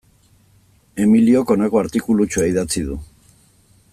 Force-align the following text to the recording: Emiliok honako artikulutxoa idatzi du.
Emiliok 1.05 1.53
honako 1.57 1.81
artikulutxoa 1.83 2.49
idatzi 2.53 2.85
du. 2.89 3.01